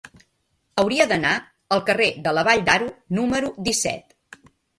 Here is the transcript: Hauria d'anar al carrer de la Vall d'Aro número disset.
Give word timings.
Hauria 0.83 1.05
d'anar 1.11 1.33
al 1.77 1.83
carrer 1.89 2.07
de 2.29 2.33
la 2.39 2.45
Vall 2.49 2.65
d'Aro 2.71 2.89
número 3.19 3.53
disset. 3.71 4.19